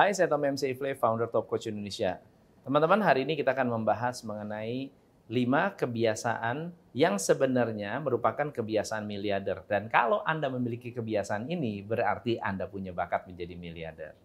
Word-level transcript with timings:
Hai, 0.00 0.16
saya 0.16 0.32
Tom 0.32 0.40
MC 0.40 0.72
Ifle, 0.72 0.96
founder 0.96 1.28
Top 1.28 1.44
Coach 1.44 1.68
Indonesia. 1.68 2.16
Teman-teman, 2.64 3.04
hari 3.04 3.28
ini 3.28 3.36
kita 3.36 3.52
akan 3.52 3.68
membahas 3.68 4.24
mengenai 4.24 4.88
5 5.28 5.76
kebiasaan 5.76 6.72
yang 6.96 7.20
sebenarnya 7.20 8.00
merupakan 8.00 8.48
kebiasaan 8.48 9.04
miliarder. 9.04 9.60
Dan 9.68 9.92
kalau 9.92 10.24
Anda 10.24 10.48
memiliki 10.48 10.96
kebiasaan 10.96 11.52
ini, 11.52 11.84
berarti 11.84 12.40
Anda 12.40 12.64
punya 12.64 12.96
bakat 12.96 13.28
menjadi 13.28 13.52
miliarder. 13.60 14.16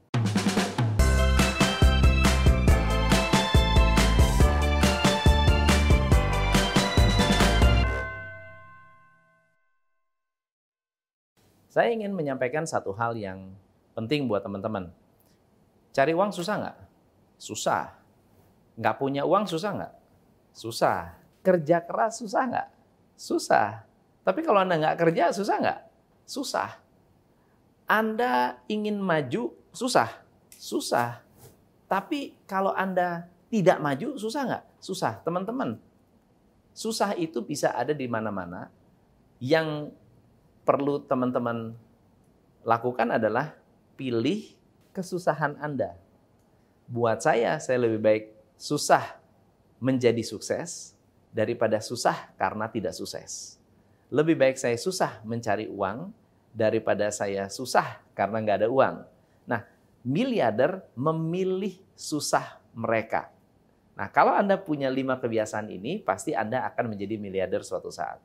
Saya 11.68 11.92
ingin 11.92 12.16
menyampaikan 12.16 12.64
satu 12.64 12.96
hal 12.96 13.20
yang 13.20 13.52
penting 13.92 14.32
buat 14.32 14.40
teman-teman. 14.40 15.04
Cari 15.96 16.12
uang 16.12 16.36
susah 16.36 16.56
nggak? 16.60 16.78
Susah. 17.40 17.96
Nggak 18.76 18.96
punya 19.00 19.24
uang 19.24 19.48
susah 19.48 19.72
nggak? 19.80 19.94
Susah. 20.52 21.16
Kerja 21.40 21.80
keras 21.88 22.20
susah 22.20 22.44
nggak? 22.52 22.68
Susah. 23.16 23.88
Tapi 24.28 24.44
kalau 24.44 24.60
Anda 24.60 24.76
nggak 24.76 25.00
kerja, 25.00 25.32
susah 25.32 25.56
nggak? 25.64 25.80
Susah. 26.28 26.70
Anda 27.88 28.60
ingin 28.68 29.00
maju, 29.00 29.56
susah. 29.72 30.12
Susah. 30.52 31.24
Tapi 31.88 32.36
kalau 32.44 32.76
Anda 32.76 33.32
tidak 33.48 33.80
maju, 33.80 34.20
susah 34.20 34.42
nggak? 34.52 34.64
Susah. 34.84 35.24
Teman-teman, 35.24 35.80
susah 36.76 37.16
itu 37.16 37.40
bisa 37.40 37.72
ada 37.72 37.96
di 37.96 38.04
mana-mana. 38.12 38.68
Yang 39.40 39.96
perlu 40.68 41.00
teman-teman 41.08 41.72
lakukan 42.68 43.16
adalah 43.16 43.56
pilih 43.96 44.65
kesusahan 44.96 45.60
Anda. 45.60 46.00
Buat 46.88 47.28
saya, 47.28 47.60
saya 47.60 47.84
lebih 47.84 48.00
baik 48.00 48.24
susah 48.56 49.20
menjadi 49.84 50.24
sukses 50.24 50.96
daripada 51.36 51.84
susah 51.84 52.32
karena 52.40 52.72
tidak 52.72 52.96
sukses. 52.96 53.60
Lebih 54.08 54.40
baik 54.40 54.56
saya 54.56 54.80
susah 54.80 55.20
mencari 55.28 55.68
uang 55.68 56.16
daripada 56.56 57.12
saya 57.12 57.52
susah 57.52 58.00
karena 58.16 58.40
nggak 58.40 58.58
ada 58.64 58.70
uang. 58.72 58.96
Nah, 59.44 59.68
miliarder 60.08 60.80
memilih 60.96 61.76
susah 62.00 62.64
mereka. 62.72 63.28
Nah, 64.00 64.08
kalau 64.08 64.32
Anda 64.32 64.56
punya 64.56 64.88
lima 64.88 65.20
kebiasaan 65.20 65.68
ini, 65.68 66.00
pasti 66.00 66.32
Anda 66.32 66.64
akan 66.72 66.96
menjadi 66.96 67.20
miliarder 67.20 67.64
suatu 67.68 67.92
saat. 67.92 68.24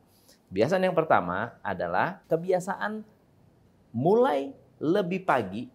Kebiasaan 0.50 0.82
yang 0.82 0.94
pertama 0.94 1.58
adalah 1.62 2.22
kebiasaan 2.26 3.02
mulai 3.94 4.54
lebih 4.78 5.22
pagi 5.22 5.70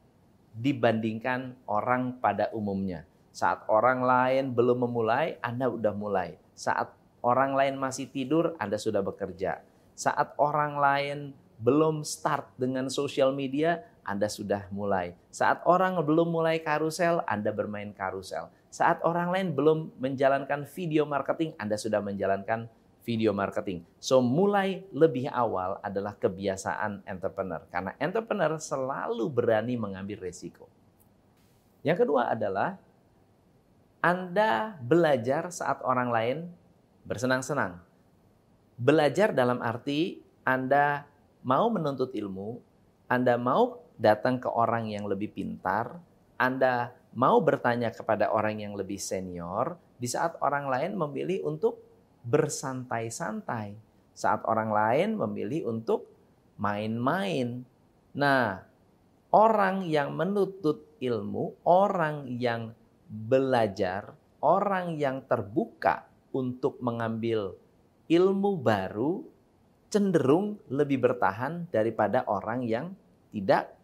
dibandingkan 0.56 1.59
orang 1.67 2.16
pada 2.23 2.48
umumnya. 2.56 3.03
Saat 3.36 3.67
orang 3.67 4.00
lain 4.00 4.56
belum 4.56 4.88
memulai, 4.88 5.36
Anda 5.44 5.67
sudah 5.67 5.92
mulai. 5.92 6.39
Saat 6.56 6.95
orang 7.20 7.52
lain 7.52 7.75
masih 7.75 8.08
tidur, 8.08 8.56
Anda 8.56 8.80
sudah 8.80 9.03
bekerja. 9.03 9.59
Saat 9.92 10.31
orang 10.39 10.80
lain 10.80 11.17
belum 11.59 12.08
start 12.08 12.56
dengan 12.56 12.88
sosial 12.88 13.36
media, 13.36 13.84
Anda 14.08 14.31
sudah 14.31 14.72
mulai. 14.72 15.20
Saat 15.36 15.67
orang 15.67 16.00
belum 16.00 16.31
mulai 16.31 16.64
karusel, 16.64 17.19
Anda 17.28 17.52
bermain 17.52 17.92
karusel. 17.92 18.47
Saat 18.72 19.03
orang 19.03 19.31
lain 19.36 19.47
belum 19.52 19.92
menjalankan 20.00 20.64
video 20.67 21.03
marketing, 21.03 21.56
Anda 21.59 21.75
sudah 21.75 22.00
menjalankan 22.00 22.72
video 23.06 23.30
marketing. 23.31 23.86
So 24.02 24.20
mulai 24.20 24.81
lebih 24.89 25.30
awal 25.30 25.78
adalah 25.86 26.17
kebiasaan 26.17 27.06
entrepreneur 27.06 27.62
karena 27.70 27.94
entrepreneur 28.02 28.58
selalu 28.58 29.30
berani 29.30 29.78
mengambil 29.78 30.25
resiko. 30.25 30.66
Yang 31.86 32.03
kedua 32.03 32.34
adalah 32.34 32.81
Anda 34.02 34.73
belajar 34.81 35.53
saat 35.53 35.86
orang 35.86 36.09
lain 36.09 36.38
bersenang-senang. 37.06 37.78
Belajar 38.75 39.31
dalam 39.31 39.62
arti 39.62 40.25
Anda 40.41 41.06
mau 41.46 41.69
menuntut 41.69 42.09
ilmu, 42.18 42.58
Anda 43.06 43.38
mau 43.38 43.85
datang 44.02 44.41
ke 44.41 44.50
orang 44.50 44.90
yang 44.90 45.06
lebih 45.06 45.29
pintar, 45.29 46.02
Anda 46.41 46.90
mau 47.13 47.38
bertanya 47.40 47.94
kepada 47.94 48.34
orang 48.34 48.59
yang 48.59 48.74
lebih 48.74 48.97
senior 48.97 49.78
di 49.96 50.09
saat 50.09 50.35
orang 50.44 50.68
lain 50.68 50.91
memilih 51.00 51.47
untuk 51.47 51.84
bersantai-santai 52.25 53.78
saat 54.16 54.41
orang 54.50 54.72
lain 54.74 55.09
memilih 55.19 55.69
untuk 55.69 56.09
main-main. 56.58 57.62
Nah, 58.16 58.63
orang 59.30 59.86
yang 59.86 60.16
menuntut 60.16 60.88
ilmu, 61.03 61.59
orang 61.68 62.25
yang 62.40 62.72
belajar, 63.06 64.16
orang 64.40 64.96
yang 64.97 65.22
terbuka 65.28 66.08
untuk 66.34 66.80
mengambil 66.80 67.53
ilmu 68.09 68.58
baru 68.59 69.24
cenderung 69.91 70.59
lebih 70.68 71.00
bertahan 71.00 71.69
daripada 71.72 72.28
orang 72.28 72.66
yang 72.66 72.91
tidak 73.31 73.75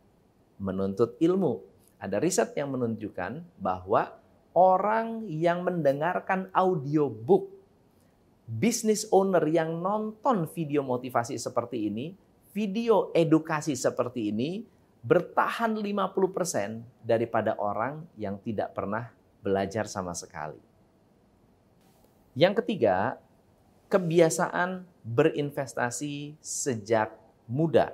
menuntut 0.60 1.16
ilmu. 1.22 1.64
Ada 2.02 2.18
riset 2.18 2.58
yang 2.58 2.74
menunjukkan 2.74 3.62
bahwa 3.62 4.10
orang 4.52 5.30
yang 5.30 5.64
mendengarkan 5.64 6.50
audiobook 6.52 7.61
business 8.48 9.08
owner 9.14 9.44
yang 9.48 9.80
nonton 9.80 10.50
video 10.52 10.82
motivasi 10.84 11.38
seperti 11.38 11.88
ini, 11.88 12.14
video 12.52 13.14
edukasi 13.16 13.78
seperti 13.78 14.34
ini, 14.34 14.66
bertahan 15.02 15.74
50% 15.78 17.02
daripada 17.02 17.58
orang 17.58 18.06
yang 18.20 18.38
tidak 18.44 18.78
pernah 18.78 19.10
belajar 19.42 19.90
sama 19.90 20.14
sekali. 20.14 20.62
Yang 22.38 22.64
ketiga, 22.64 23.18
kebiasaan 23.92 24.86
berinvestasi 25.04 26.38
sejak 26.40 27.12
muda. 27.50 27.92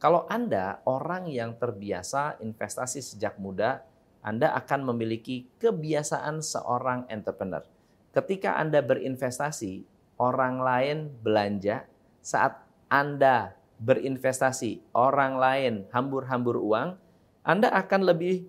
Kalau 0.00 0.24
Anda 0.30 0.80
orang 0.86 1.28
yang 1.28 1.56
terbiasa 1.56 2.40
investasi 2.40 3.02
sejak 3.02 3.36
muda, 3.36 3.84
Anda 4.20 4.52
akan 4.54 4.92
memiliki 4.92 5.48
kebiasaan 5.58 6.44
seorang 6.44 7.08
entrepreneur 7.10 7.64
ketika 8.10 8.58
Anda 8.58 8.82
berinvestasi, 8.82 9.86
orang 10.18 10.60
lain 10.60 10.96
belanja, 11.22 11.86
saat 12.20 12.60
Anda 12.90 13.54
berinvestasi, 13.80 14.92
orang 14.92 15.40
lain 15.40 15.74
hambur-hambur 15.94 16.60
uang, 16.60 16.98
Anda 17.40 17.72
akan 17.72 18.04
lebih 18.04 18.44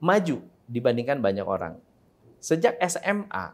maju 0.00 0.40
dibandingkan 0.64 1.20
banyak 1.20 1.44
orang. 1.44 1.76
Sejak 2.40 2.80
SMA, 2.88 3.52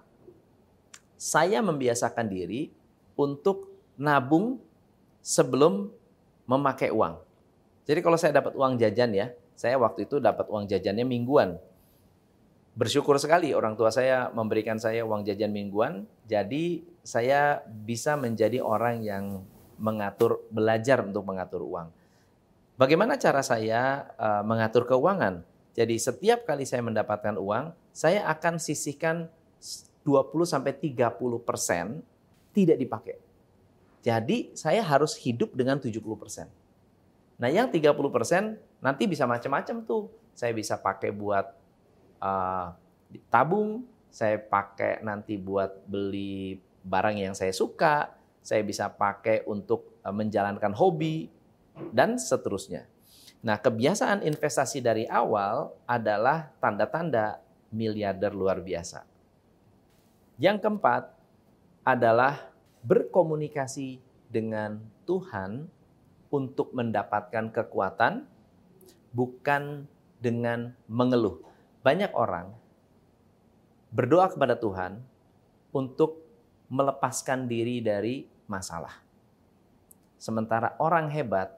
saya 1.19 1.59
membiasakan 1.65 2.31
diri 2.31 2.71
untuk 3.19 3.75
nabung 3.99 4.63
sebelum 5.25 5.91
memakai 6.47 6.95
uang. 6.95 7.19
Jadi 7.89 7.99
kalau 8.05 8.15
saya 8.15 8.39
dapat 8.39 8.55
uang 8.55 8.79
jajan 8.79 9.11
ya, 9.11 9.27
saya 9.59 9.75
waktu 9.81 10.07
itu 10.07 10.23
dapat 10.23 10.47
uang 10.47 10.69
jajannya 10.71 11.03
mingguan 11.03 11.59
bersyukur 12.77 13.17
sekali 13.17 13.57
orang 13.57 13.73
tua 13.75 13.89
saya 13.89 14.29
memberikan 14.31 14.77
saya 14.77 15.03
uang 15.03 15.25
jajan 15.25 15.51
mingguan. 15.51 16.05
Jadi 16.29 16.85
saya 17.01 17.65
bisa 17.65 18.15
menjadi 18.21 18.61
orang 18.61 19.01
yang 19.01 19.43
mengatur, 19.81 20.45
belajar 20.53 21.01
untuk 21.01 21.25
mengatur 21.25 21.65
uang. 21.65 21.89
Bagaimana 22.77 23.17
cara 23.17 23.41
saya 23.41 24.05
uh, 24.21 24.45
mengatur 24.45 24.85
keuangan? 24.85 25.41
Jadi 25.73 25.97
setiap 25.97 26.45
kali 26.45 26.69
saya 26.69 26.85
mendapatkan 26.85 27.41
uang, 27.41 27.73
saya 27.93 28.29
akan 28.29 28.61
sisihkan 28.61 29.29
20 30.05 30.45
sampai 30.45 30.77
30 30.77 31.01
persen 31.41 32.05
tidak 32.53 32.77
dipakai. 32.77 33.17
Jadi 34.05 34.53
saya 34.53 34.85
harus 34.85 35.17
hidup 35.19 35.57
dengan 35.57 35.81
70 35.81 35.99
persen. 36.21 36.47
Nah 37.41 37.49
yang 37.49 37.69
30 37.73 37.93
persen 38.13 38.61
nanti 38.81 39.09
bisa 39.09 39.25
macam-macam 39.25 39.83
tuh. 39.85 40.09
Saya 40.37 40.53
bisa 40.53 40.77
pakai 40.77 41.11
buat 41.17 41.66
uh, 42.21 42.73
tabung, 43.31 43.85
saya 44.11 44.41
pakai 44.41 45.05
nanti 45.05 45.37
buat 45.37 45.85
beli 45.85 46.61
barang 46.87 47.17
yang 47.19 47.35
saya 47.35 47.53
suka, 47.53 48.15
saya 48.41 48.63
bisa 48.63 48.89
pakai 48.89 49.45
untuk 49.45 49.99
uh, 50.07 50.15
menjalankan 50.15 50.73
hobi, 50.73 51.29
dan 51.93 52.17
seterusnya. 52.17 52.89
Nah, 53.45 53.61
kebiasaan 53.61 54.25
investasi 54.25 54.81
dari 54.81 55.05
awal 55.07 55.71
adalah 55.85 56.51
tanda-tanda 56.59 57.39
miliarder 57.69 58.33
luar 58.33 58.65
biasa. 58.65 59.05
Yang 60.41 60.65
keempat 60.65 61.13
adalah 61.85 62.49
berkomunikasi 62.83 64.01
dengan 64.33 64.81
Tuhan 65.05 65.69
untuk 66.33 66.75
mendapatkan 66.75 67.53
kekuatan, 67.53 68.27
bukan 69.15 69.87
dengan 70.19 70.75
mengeluh 70.91 71.47
banyak 71.87 72.11
orang 72.19 72.51
berdoa 73.95 74.27
kepada 74.27 74.59
Tuhan 74.59 74.99
untuk 75.71 76.19
melepaskan 76.67 77.47
diri 77.47 77.79
dari 77.79 78.27
masalah. 78.51 78.99
Sementara 80.19 80.75
orang 80.83 81.07
hebat 81.15 81.55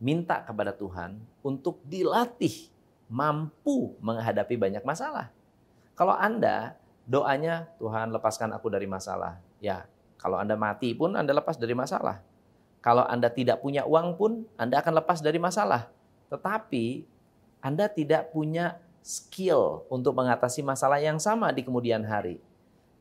minta 0.00 0.40
kepada 0.40 0.72
Tuhan 0.72 1.20
untuk 1.44 1.84
dilatih 1.84 2.72
mampu 3.12 3.92
menghadapi 4.00 4.56
banyak 4.56 4.80
masalah. 4.88 5.28
Kalau 5.92 6.16
Anda 6.16 6.80
doanya 7.04 7.68
Tuhan 7.76 8.08
lepaskan 8.08 8.56
aku 8.56 8.72
dari 8.72 8.88
masalah, 8.88 9.36
ya 9.60 9.84
kalau 10.16 10.40
Anda 10.40 10.56
mati 10.56 10.96
pun 10.96 11.12
Anda 11.12 11.36
lepas 11.36 11.60
dari 11.60 11.76
masalah. 11.76 12.24
Kalau 12.80 13.04
Anda 13.04 13.28
tidak 13.28 13.60
punya 13.60 13.84
uang 13.84 14.16
pun 14.16 14.48
Anda 14.56 14.80
akan 14.80 15.02
lepas 15.04 15.20
dari 15.20 15.36
masalah. 15.36 15.92
Tetapi 16.32 17.04
Anda 17.60 17.90
tidak 17.90 18.32
punya 18.32 18.78
skill 19.08 19.88
untuk 19.88 20.12
mengatasi 20.12 20.60
masalah 20.60 21.00
yang 21.00 21.16
sama 21.16 21.48
di 21.48 21.64
kemudian 21.64 22.04
hari. 22.04 22.44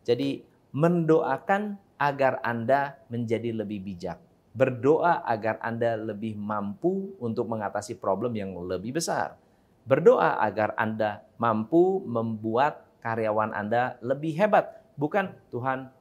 Jadi 0.08 0.40
mendoakan 0.72 1.76
agar 2.00 2.40
Anda 2.48 2.96
menjadi 3.12 3.52
lebih 3.52 3.84
bijak. 3.84 4.16
Berdoa 4.56 5.20
agar 5.28 5.60
Anda 5.60 6.00
lebih 6.00 6.40
mampu 6.40 7.12
untuk 7.20 7.52
mengatasi 7.52 8.00
problem 8.00 8.32
yang 8.40 8.56
lebih 8.56 8.96
besar. 8.96 9.36
Berdoa 9.84 10.40
agar 10.40 10.72
Anda 10.80 11.28
mampu 11.36 12.00
membuat 12.08 12.88
karyawan 13.04 13.52
Anda 13.52 14.00
lebih 14.00 14.32
hebat. 14.40 14.80
Bukan 14.96 15.36
Tuhan 15.52 15.92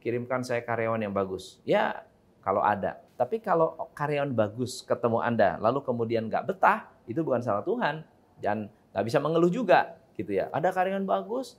kirimkan 0.00 0.42
saya 0.48 0.64
karyawan 0.64 1.04
yang 1.04 1.12
bagus. 1.12 1.60
Ya 1.68 2.08
kalau 2.40 2.64
ada. 2.64 3.04
Tapi 3.20 3.38
kalau 3.38 3.76
karyawan 3.92 4.32
bagus 4.32 4.80
ketemu 4.82 5.20
Anda, 5.20 5.60
lalu 5.60 5.84
kemudian 5.84 6.26
nggak 6.26 6.48
betah, 6.48 6.88
itu 7.04 7.20
bukan 7.22 7.44
salah 7.44 7.62
Tuhan. 7.62 8.02
Dan 8.42 8.66
nggak 8.92 9.04
bisa 9.08 9.18
mengeluh 9.18 9.50
juga 9.52 9.96
gitu 10.14 10.36
ya. 10.36 10.52
Ada 10.52 10.70
karyawan 10.72 11.08
bagus, 11.08 11.56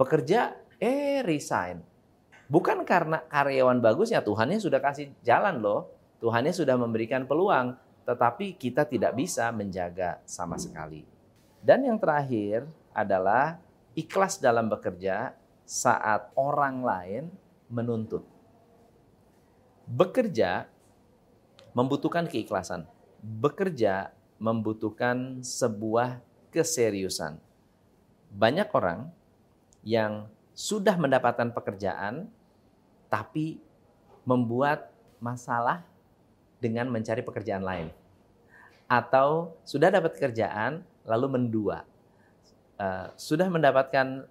bekerja, 0.00 0.56
eh 0.80 1.20
resign 1.24 1.84
Bukan 2.46 2.86
karena 2.86 3.26
karyawan 3.26 3.82
bagusnya 3.82 4.22
Tuhannya 4.22 4.62
sudah 4.62 4.78
kasih 4.78 5.10
jalan 5.26 5.58
loh. 5.58 5.90
Tuhannya 6.22 6.54
sudah 6.54 6.78
memberikan 6.78 7.26
peluang, 7.26 7.74
tetapi 8.06 8.54
kita 8.54 8.86
tidak 8.86 9.18
bisa 9.18 9.50
menjaga 9.50 10.22
sama 10.24 10.54
sekali. 10.56 11.02
Dan 11.58 11.82
yang 11.82 11.98
terakhir 11.98 12.64
adalah 12.94 13.58
ikhlas 13.98 14.38
dalam 14.38 14.70
bekerja 14.70 15.34
saat 15.66 16.30
orang 16.38 16.86
lain 16.86 17.22
menuntut. 17.66 18.22
Bekerja 19.90 20.70
membutuhkan 21.74 22.30
keikhlasan. 22.30 22.86
Bekerja 23.18 24.14
membutuhkan 24.38 25.42
sebuah 25.42 26.22
keseriusan. 26.56 27.36
Banyak 28.32 28.72
orang 28.72 29.12
yang 29.84 30.24
sudah 30.56 30.96
mendapatkan 30.96 31.52
pekerjaan, 31.52 32.32
tapi 33.12 33.60
membuat 34.24 34.88
masalah 35.20 35.84
dengan 36.56 36.88
mencari 36.88 37.20
pekerjaan 37.20 37.60
lain. 37.60 37.92
Atau 38.88 39.52
sudah 39.68 39.92
dapat 39.92 40.16
pekerjaan, 40.16 40.80
lalu 41.04 41.36
mendua. 41.36 41.84
Uh, 42.80 43.12
sudah 43.20 43.52
mendapatkan 43.52 44.24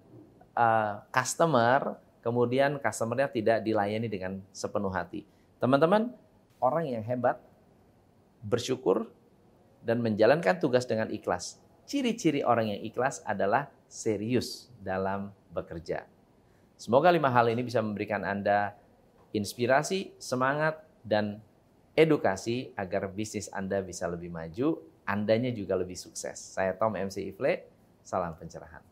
uh, 0.58 1.02
customer, 1.14 1.94
kemudian 2.26 2.82
customernya 2.82 3.30
tidak 3.30 3.58
dilayani 3.62 4.10
dengan 4.10 4.42
sepenuh 4.50 4.90
hati. 4.90 5.22
Teman-teman, 5.62 6.10
orang 6.58 6.90
yang 6.90 7.06
hebat, 7.06 7.38
bersyukur, 8.42 9.06
dan 9.86 10.02
menjalankan 10.02 10.58
tugas 10.58 10.82
dengan 10.82 11.06
ikhlas. 11.14 11.62
Ciri-ciri 11.86 12.42
orang 12.42 12.74
yang 12.74 12.82
ikhlas 12.82 13.22
adalah 13.22 13.70
serius 13.86 14.66
dalam 14.82 15.30
bekerja. 15.54 16.02
Semoga 16.74 17.14
lima 17.14 17.30
hal 17.30 17.46
ini 17.46 17.62
bisa 17.62 17.78
memberikan 17.78 18.26
Anda 18.26 18.74
inspirasi, 19.30 20.18
semangat, 20.18 20.82
dan 21.06 21.38
edukasi 21.94 22.74
agar 22.74 23.06
bisnis 23.14 23.46
Anda 23.54 23.80
bisa 23.86 24.10
lebih 24.10 24.34
maju, 24.34 24.82
Andanya 25.06 25.54
juga 25.54 25.78
lebih 25.78 25.94
sukses. 25.94 26.34
Saya 26.34 26.74
Tom 26.74 26.98
MC 26.98 27.30
Ifle, 27.30 27.70
salam 28.02 28.34
pencerahan. 28.34 28.82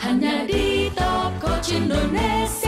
Hanya 0.00 0.48
di 0.48 0.88
Top 0.96 1.36
Coach 1.36 1.76
Indonesia. 1.76 2.65